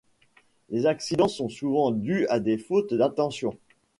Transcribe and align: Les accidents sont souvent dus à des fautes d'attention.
Les 0.71 0.87
accidents 0.87 1.27
sont 1.27 1.47
souvent 1.47 1.91
dus 1.91 2.25
à 2.29 2.39
des 2.39 2.57
fautes 2.57 2.95
d'attention. 2.95 3.55